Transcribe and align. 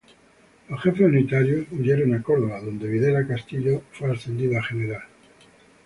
Los 0.67 0.81
jefes 0.81 1.01
unitarios 1.01 1.67
huyeron 1.69 2.15
a 2.15 2.23
Córdoba, 2.23 2.59
donde 2.59 2.87
Videla 2.87 3.27
Castillo 3.27 3.83
fue 3.91 4.11
ascendido 4.11 4.57
a 4.57 4.63
general. 4.63 5.03